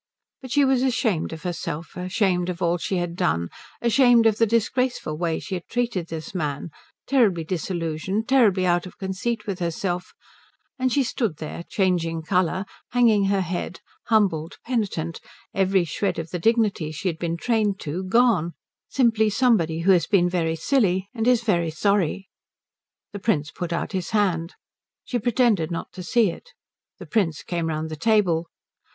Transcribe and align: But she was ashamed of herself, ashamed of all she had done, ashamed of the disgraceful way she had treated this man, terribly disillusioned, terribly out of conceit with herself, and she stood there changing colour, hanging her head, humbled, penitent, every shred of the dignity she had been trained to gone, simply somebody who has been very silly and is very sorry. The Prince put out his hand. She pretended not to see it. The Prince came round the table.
But 0.41 0.49
she 0.49 0.65
was 0.65 0.81
ashamed 0.81 1.31
of 1.31 1.43
herself, 1.43 1.95
ashamed 1.95 2.49
of 2.49 2.59
all 2.59 2.79
she 2.79 2.97
had 2.97 3.15
done, 3.15 3.49
ashamed 3.83 4.25
of 4.25 4.39
the 4.39 4.47
disgraceful 4.47 5.15
way 5.15 5.37
she 5.39 5.53
had 5.53 5.67
treated 5.67 6.07
this 6.07 6.33
man, 6.33 6.71
terribly 7.05 7.43
disillusioned, 7.43 8.27
terribly 8.27 8.65
out 8.65 8.87
of 8.87 8.97
conceit 8.97 9.45
with 9.45 9.59
herself, 9.59 10.15
and 10.79 10.91
she 10.91 11.03
stood 11.03 11.37
there 11.37 11.61
changing 11.69 12.23
colour, 12.23 12.65
hanging 12.89 13.25
her 13.25 13.41
head, 13.41 13.79
humbled, 14.07 14.57
penitent, 14.65 15.21
every 15.53 15.83
shred 15.85 16.17
of 16.17 16.31
the 16.31 16.39
dignity 16.39 16.91
she 16.91 17.07
had 17.07 17.19
been 17.19 17.37
trained 17.37 17.79
to 17.81 18.03
gone, 18.03 18.53
simply 18.89 19.29
somebody 19.29 19.81
who 19.81 19.91
has 19.91 20.07
been 20.07 20.27
very 20.27 20.55
silly 20.55 21.09
and 21.13 21.27
is 21.27 21.43
very 21.43 21.69
sorry. 21.69 22.27
The 23.13 23.19
Prince 23.19 23.51
put 23.51 23.71
out 23.71 23.91
his 23.91 24.09
hand. 24.09 24.55
She 25.03 25.19
pretended 25.19 25.69
not 25.69 25.91
to 25.91 26.01
see 26.01 26.31
it. 26.31 26.53
The 26.97 27.05
Prince 27.05 27.43
came 27.43 27.67
round 27.67 27.89
the 27.91 27.95
table. 27.95 28.47